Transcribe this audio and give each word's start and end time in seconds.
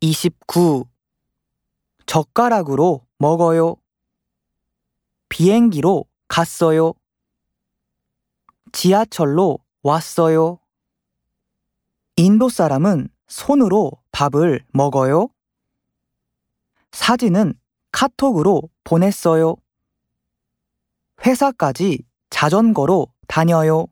29. 0.00 0.86
젓가락으로 2.06 3.06
먹어요. 3.18 3.76
비행기로 5.28 6.06
갔어요. 6.26 6.94
지하철로 8.72 9.58
왔어요. 9.82 10.58
인도 12.16 12.48
사람은 12.48 13.08
손으로 13.28 13.92
밥을 14.10 14.64
먹어요. 14.72 15.28
사진은 16.92 17.52
카톡으로 17.92 18.70
보냈어요. 18.84 19.56
회사까지 21.26 22.04
자전거로 22.30 23.12
다녀요. 23.28 23.86